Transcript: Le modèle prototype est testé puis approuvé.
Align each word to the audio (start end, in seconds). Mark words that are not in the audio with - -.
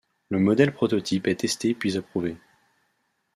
Le 0.29 0.39
modèle 0.39 0.73
prototype 0.73 1.27
est 1.27 1.35
testé 1.41 1.75
puis 1.75 1.95
approuvé. 1.95 2.35